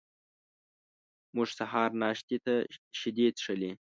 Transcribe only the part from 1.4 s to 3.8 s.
سهار ناشتې ته شیدې څښلې.